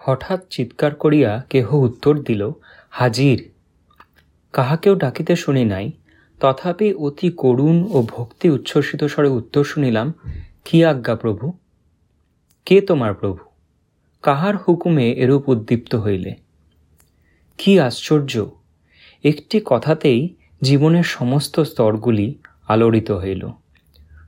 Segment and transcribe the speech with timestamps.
[0.00, 2.50] হঠাৎ চিৎকার করিয়া কেহ উত্তর দিল,
[2.90, 3.50] হাজির।
[4.52, 5.92] কাহাকেও ডাকিতে শুনি নাই।
[6.40, 10.14] তথাপি অতি করুণ ও ভক্তি উচ্ছ্বসিত স্বরে উত্তর শুনিলাম,
[10.64, 11.52] কি আজ্ঞা প্রভু?
[12.66, 13.38] কে তোমার প্রভু?
[14.22, 16.34] কাহার হুকুমে এরূপ উদ্দীপ্ত হইলে?
[17.58, 18.46] কি আশ্চর্য!
[19.24, 22.38] একটি কথাতেই জীবনের সমস্ত স্তরগুলি
[22.68, 23.48] আলোড়িত হইল।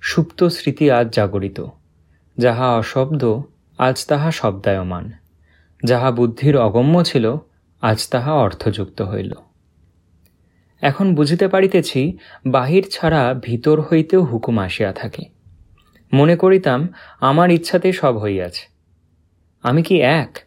[0.01, 1.67] সুপ্ত স্মৃতি আজ জাগরিত।
[2.39, 3.43] যাহা অশব্দ,
[3.79, 5.22] আজ তাহা শব্দায়মান।
[5.85, 7.37] যাহা বুদ্ধির অগম্য ছিল,
[7.81, 9.33] আজ তাহা অর্থযুক্ত হইল।
[10.81, 15.23] এখন বুঝিতে পারিতেছি, বাহির ছাড়া ভিতর হইতেও হুকুম আসিয়া থাকে।
[16.13, 16.89] মনে করিতাম,
[17.21, 18.69] আমার ইচ্ছাতে সব হইয়াছে।
[19.63, 20.39] আমি কি এক?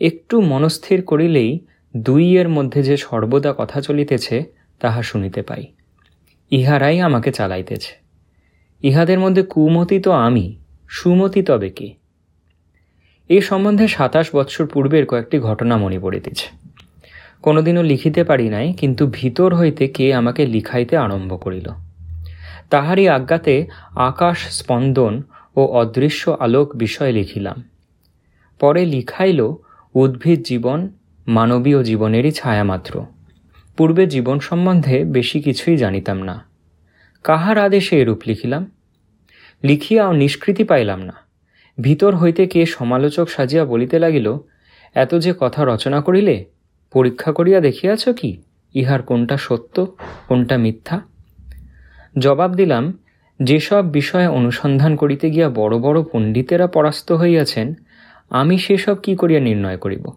[0.00, 1.66] একটু মনস্থির করিলেই
[1.96, 4.44] দুইয়ের মধ্যে যে সর্বদা কথা চলিতেছে,
[4.80, 5.66] তাহা শুনিতে পাই।
[6.50, 7.94] ইহারাই আমাকে চালাইতেছে।
[8.82, 11.94] ইহাদের মধ্যে কুমতি তো আমি, সুমতি তবে কি?
[13.28, 16.46] এই সম্বন্ধে সাতাশ বৎসর পূর্বের কয়েকটি ঘটনা মনে পড়িতেছে।
[17.42, 21.68] কোনোদিনও লিখিতে পারি নাই, কিন্তু ভিতর হইতে কে আমাকে লিখাইতে আরম্ভ করিল।
[22.70, 25.22] তাহারই আজ্ঞাতে আকাশ স্পন্দন
[25.56, 27.62] ও অদৃশ্য আলোক বিষয়ে লিখিলাম।
[28.58, 29.52] পরে লিখাইল,
[29.94, 30.88] উদ্ভিদ জীবন,
[31.26, 33.06] মানবীয় জীবনেরই ছায়ামাত্র
[33.76, 36.44] পূর্বে জীবন সম্বন্ধে বেশি কিছুই জানিতাম না।
[37.24, 38.70] কাহার আদেশে এরূপ লিখিলাম?
[39.64, 41.27] লিখিয়াও নিষ্কৃতি পাইলাম না।
[41.80, 44.38] ভিতর হইতে কে সমালোচক সাজিয়া বলিতে লাগিল,
[44.94, 46.44] এত যে কথা রচনা করিলে,
[46.92, 48.42] পরীক্ষা করিয়া দেখিয়াছ কি,
[48.74, 49.96] ইহার কোনটা সত্য,
[50.28, 51.00] কোনটা মিথ্যা?
[52.18, 52.98] জবাব দিলাম,
[53.40, 57.74] যেসব বিষয়ে অনুসন্ধান করিতে গিয়া বড় বড় পণ্ডিতেরা পরাস্ত হইয়াছেন,
[58.30, 60.10] আমি সেসব কি করিয়া নির্ণয় করিব?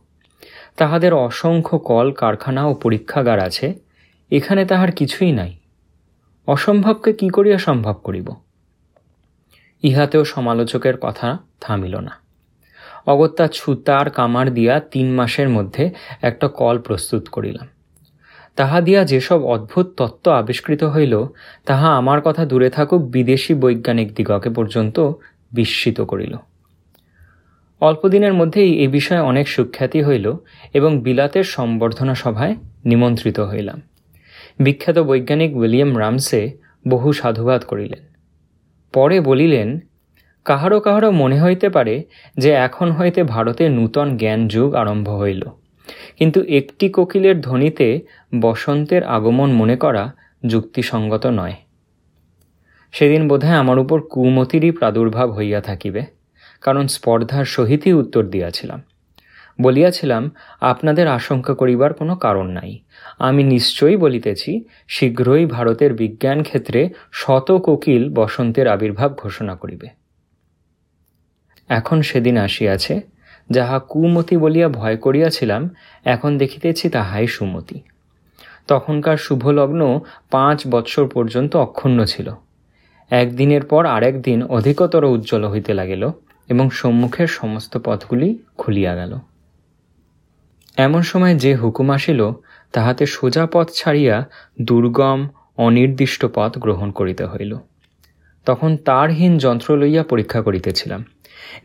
[0.75, 3.73] তাহাদের অসংখ্য কল, কারখানা ও পরীক্ষাগার আছে,
[4.31, 5.53] এখানে তাহার কিছুই নাই।
[6.47, 8.31] অসম্ভবকে কি করিয়া সম্ভব করিব?
[9.83, 12.11] ইহাতেও সমালোচকের কথা থামিল না।
[13.07, 17.67] অগত্যা ছুতার কামার দিয়া তিন মাসের মধ্যে একটা কল প্রস্তুত করিলাম।
[18.55, 21.25] তাহা দিয়া যেসব অদ্ভুত তত্ত্ব আবিষ্কৃত হইল,
[21.65, 25.11] তাহা আমার কথা দূরে থাকুক বিদেশি বৈজ্ঞানিক দিগকে পর্যন্ত
[25.51, 26.35] বিস্মিত করিল।
[27.81, 30.33] অল্পদিনের মধ্যেই এ বিষয়ে অনেক সুখ্যাতি হইল
[30.73, 32.55] এবং বিলাতের সম্বর্ধনা সভায়
[32.85, 33.81] নিমন্ত্রিত হইলাম।
[34.59, 36.51] বিখ্যাত বৈজ্ঞানিক উইলিয়াম রামসে
[36.87, 38.10] বহু সাধুবাদ করিলেন।
[38.93, 39.79] পরে বলিলেন
[40.45, 42.03] কাহারও কাহারও মনে হইতে পারে
[42.37, 45.43] যে এখন হইতে ভারতে নূতন জ্ঞান যুগ আরম্ভ হইল।
[46.17, 47.87] কিন্তু একটি কোকিলের ধ্বনিতে
[48.41, 50.03] বসন্তের আগমন মনে করা
[50.45, 51.55] যুক্তিসঙ্গত নয়।
[52.91, 56.01] সেদিন বোধহয় আমার উপর কুমতিরই প্রাদুর্ভাব হইয়া থাকিবে,
[56.61, 58.79] কারণ স্পর্ধার সহিতই উত্তর দিয়াছিলাম।
[59.61, 60.31] বলিয়াছিলাম,
[60.61, 62.79] আপনাদের আশঙ্কা করিবার কোনো কারণ নাই।
[63.19, 69.87] আমি নিশ্চয়ই বলিতেছি, শীঘ্রই ভারতের বিজ্ঞান ক্ষেত্রে শত কোকিল বসন্তের আবির্ভাব ঘোষণা করিবে।
[71.69, 73.01] এখন সেদিন আসিয়াছে,
[73.49, 75.69] যাহা কুমতি বলিয়া ভয় করিয়াছিলাম,
[76.05, 77.81] এখন দেখিতেছি তাহাই সুমতি।
[78.67, 79.99] তখনকার শুভলগ্ন
[80.31, 82.31] পাঁচ বৎসর পর্যন্ত অক্ষুণ্ণ ছিল।
[83.09, 86.09] একদিনের পর আরেক দিন অধিকতর উজ্জ্বল হইতে লাগিল
[86.49, 89.17] এবং সম্মুখের সমস্ত পথগুলি খুলিয়া গেল।
[90.77, 92.31] এমন সময় যে হুকুম আসিল,
[92.71, 94.29] তাহাতে সোজা পথ ছাড়িয়া
[94.61, 95.27] দুর্গম,
[95.57, 97.57] অনির্দিষ্ট পথ গ্রহণ করিতে হইল।
[98.45, 101.05] তখন তারহীন যন্ত্র লইয়া পরীক্ষা করিতেছিলাম।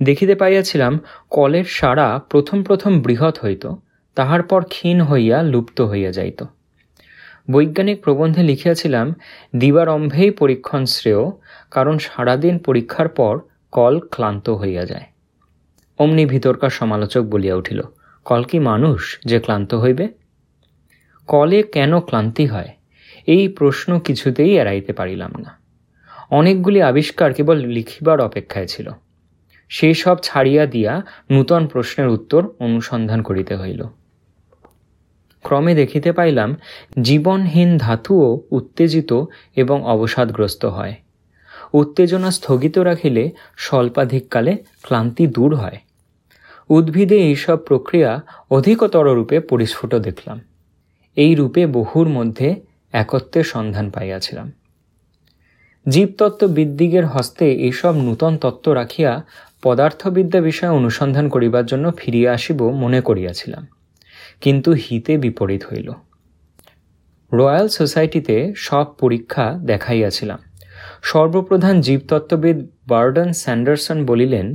[0.03, 1.01] দেখিতে পাইয়াছিলাম,
[1.31, 3.67] কলের সারা প্রথম প্রথম বৃহৎ হইত,
[4.15, 6.45] তাহার পর ক্ষীণ হইয়া লুপ্ত হইয়া যাইত।
[7.51, 9.15] বৈজ্ঞানিক প্রবন্ধে লিখিয়াছিলাম,
[9.57, 11.31] দিবারম্ভেই পরীক্ষণ শ্রেয়,
[11.71, 13.41] কারণ সারাদিন পরীক্ষার পর
[13.73, 15.03] কল ক্লান্ত হইয়া যায়।
[15.99, 17.83] অমনি ভিতরকার সমালোচক বলিয়া উঠিল
[18.27, 20.09] কল কি মানুষ যে ক্লান্ত হইবে?
[21.27, 22.69] কলে কেন ক্লান্তি হয়?
[23.27, 25.59] এই প্রশ্ন কিছুতেই এড়াইতে পারিলাম না।
[26.31, 28.91] অনেকগুলি আবিষ্কার কেবল লিখিবার অপেক্ষায় ছিল।
[29.69, 33.85] সেই সব ছাড়িয়া দিয়া নূতন প্রশ্নের উত্তর অনুসন্ধান করিতে হইল।
[35.43, 36.57] ক্রমে দেখিতে পাইলাম,
[37.03, 39.13] জীবনহীন ধাতুও উত্তেজিত
[39.57, 40.95] এবং অবসাদগ্রস্ত হয়।
[41.73, 45.79] উত্তেজনা স্থগিত রাখিলে স্বল্পাধিককালে ক্লান্তি দূর হয়।
[46.69, 50.41] উদ্ভিদে এইসব প্রক্রিয়া অধিকতর রূপে পরিস্ফুট দেখলাম।
[51.17, 52.55] এই রূপে বহুর মধ্যে
[52.93, 54.53] একত্বের সন্ধান পাইয়াছিলাম।
[55.89, 59.25] জীবতত্ত্ববিদ্দিগের হস্তে এইসব নূতন তত্ত্ব রাখিয়া
[59.63, 63.67] পদার্থবিদ্যা বিষয়ে অনুসন্ধান করিবার জন্য ফিরিয়া আসিব মনে করিয়াছিলাম।
[64.41, 65.93] কিন্তু হিতে বিপরীত হইল।
[67.33, 70.39] রয়্যাল সোসাইটিতে সব পরীক্ষা দেখাইয়াছিলাম।
[71.03, 74.55] সর্বপ্রধান জীবতত্ত্ববিদ বার্ডন স্যান্ডারসন বলিলেন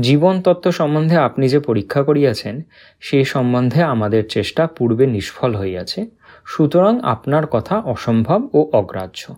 [0.00, 2.62] জীবন তত্ত্ব সম্বন্ধে আপনি যে পরীক্ষা করিয়াছেন,
[3.00, 6.06] সে সম্বন্ধে আমাদের চেষ্টা পূর্বে নিষ্ফল হইয়াছে।
[6.46, 9.36] সুতরাং আপনার কথা অসম্ভব ও অগ্রাহ্য।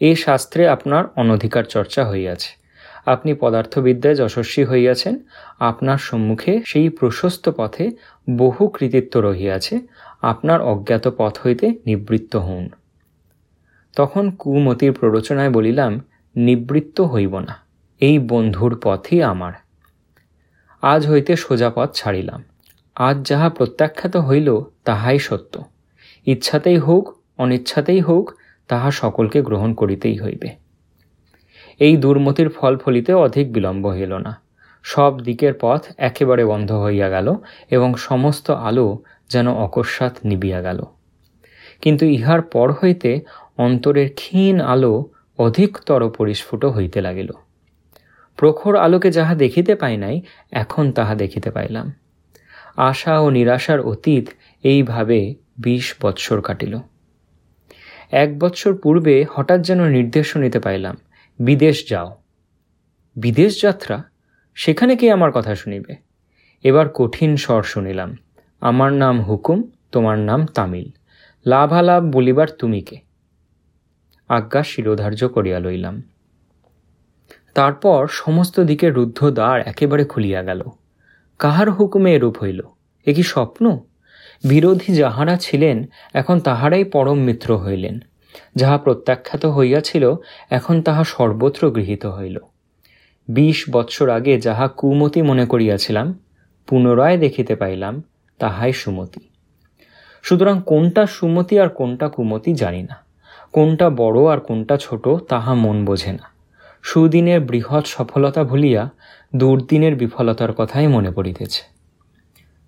[0.00, 2.62] এ শাস্ত্রে আপনার অনধিকার চর্চা হইয়াছে।
[3.06, 5.18] আপনি পদার্থবিদ্যায় যশস্বী হইয়াছেন।
[5.58, 7.90] আপনার সম্মুখে সেই প্রশস্ত পথে
[8.30, 9.80] বহু কৃতিত্ব রহিয়াছে।
[10.22, 12.68] আপনার অজ্ঞাত পথ হইতে নিবৃত্ত হউন।
[13.96, 16.00] তখন কুমতির প্ররোচনায় বলিলাম,
[16.36, 17.56] নিবৃত্ত হইব না।
[18.00, 19.52] এই বন্ধুর পথই আমার।
[20.82, 22.44] আজ হইতে সোজা পথ ছাড়িলাম।
[22.94, 25.64] আজ যাহা প্রত্যাখ্যাত হইল, তাহাই সত্য।
[26.26, 28.34] ইচ্ছাতেই হোক, অনিচ্ছাতেই হোক,
[28.68, 30.48] তাহা সকলকে গ্রহণ করিতেই হইবে।
[31.78, 34.40] এই দুর্মতির ফল ফলিতে অধিক বিলম্ব হইল না।
[34.82, 37.34] সব দিকের পথ একেবারে বন্ধ হইয়া গেল
[37.70, 38.98] এবং সমস্ত আলো
[39.30, 40.82] যেন অকস্মাৎ নিবিয়া গেল।
[41.80, 43.20] কিন্তু ইহার পর হইতে
[43.58, 47.30] অন্তরের ক্ষীণ আলো অধিকতর পরিস্ফুট হইতে লাগিল।
[48.42, 51.92] প্রখর আলোকে যাহা দেখিতে পাই নাই, এখন তাহা দেখিতে পাইলাম।
[52.76, 54.28] আশা ও নিরাশার অতীত
[54.62, 56.78] এইভাবে বিশ বৎসর কাটিল।
[58.10, 60.96] এক বৎসর পূর্বে হঠাৎ যেন নির্দেশ নিতে পাইলাম,
[61.38, 62.22] বিদেশ যাও।
[63.16, 64.02] বিদেশ যাত্রা?
[64.54, 65.96] সেখানে কি আমার কথা শুনিবে?
[66.62, 68.16] এবার কঠিন স্বর শুনিলাম,
[68.60, 70.90] আমার নাম হুকুম, তোমার নাম তামিল,
[71.46, 72.96] লাভালাভ বলিবার তুমি কে?
[74.28, 76.02] আজ্ঞা শিরোধার্য করিয়া লইলাম।
[77.54, 80.62] তারপর সমস্ত দিকে রুদ্ধ দ্বার একেবারে খুলিয়া গেল।
[81.38, 82.60] কাহার হুকুমে এরূপ হইল?
[83.06, 83.78] এ কি স্বপ্ন?
[84.44, 85.84] বিরোধী যাহারা ছিলেন,
[86.14, 87.98] এখন তাহারাই পরম মিত্র হইলেন।
[88.56, 90.14] যাহা প্রত্যাখ্যাত হইয়াছিল,
[90.50, 92.38] এখন তাহা সর্বত্র গৃহীত হইল।
[93.28, 96.18] বিশ বৎসর আগে যাহা কুমতি মনে করিয়াছিলাম,
[96.66, 98.02] পুনরায় দেখিতে পাইলাম,
[98.38, 99.20] তাহাই সুমতি।
[100.22, 102.96] সুতরাং কোনটা সুমতি আর কোনটা কুমতি জানি না।
[103.52, 106.31] কোনটা বড় আর কোনটা ছোট, তাহা মন বোঝে না।
[106.82, 108.90] সুদিনের বৃহৎ সফলতা ভুলিয়া
[109.36, 111.62] দুর্দিনের বিফলতার কথাই মনে পড়িতেছে।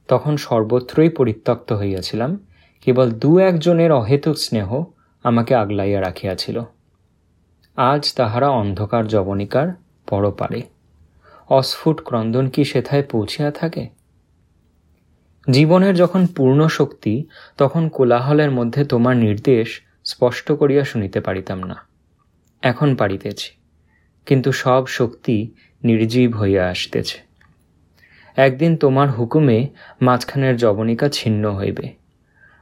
[0.08, 2.38] তখন সর্বত্রই পরিত্যক্ত হইয়াছিলাম,
[2.80, 4.84] কেবল দু একজনের অহেতুক স্নেহ
[5.22, 6.62] আমাকে আগলাইয়া রাখিয়াছিল।
[7.76, 9.68] আজ তাহারা অন্ধকার জবনিকার
[10.08, 10.62] পরপারে।
[11.48, 13.88] অস্ফুট ক্রন্দন কি সেথায় পৌঁছিয়া থাকে?
[15.50, 17.24] জীবনের যখন পূর্ণ শক্তি,
[17.58, 21.76] তখন কোলাহলের মধ্যে তোমার নির্দেশ স্পষ্ট করিয়া শুনিতে পারিতাম না।
[22.62, 23.63] এখন পারিতেছি।
[24.26, 25.50] কিন্তু সব শক্তি
[25.84, 27.18] নির্জীব হইয়া আসতেছে।
[28.36, 29.68] একদিন তোমার হুকুমে
[30.02, 31.92] মাঝখানের জবনিকা ছিন্ন হইবে।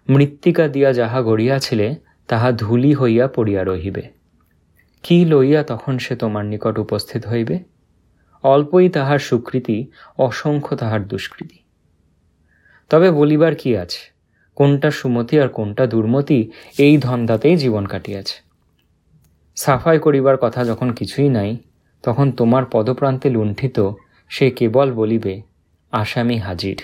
[0.09, 1.94] মৃত্তিকা দিয়া যাহা গড়িয়াছিলে,
[2.29, 4.03] তাহা ধুলি হইয়া পড়িয়া রহিবে।
[5.03, 7.59] কি লইয়া তখন সে তোমার নিকট উপস্থিত হইবে?
[8.43, 9.87] অল্পই তাহার সুকৃতি,
[10.19, 11.59] অসংখ্য তাহার দুষ্কৃতি।
[12.91, 14.12] তবে বলিবার কি আছে?
[14.55, 18.51] কোনটা সুমতি আর কোনটা দুর্মতি, এই ধন্দাতেই জীবন কাটিয়াছে।
[19.56, 21.56] সাফাই করিবার কথা যখন কিছুই নাই,
[22.02, 23.90] তখন তোমার পদপ্রান্তে লুণ্ঠিত
[24.28, 25.43] সে কেবল বলিবে,
[25.93, 26.76] আসামি হাজির।